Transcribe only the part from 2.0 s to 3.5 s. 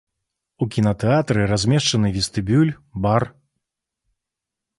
вестыбюль, бар.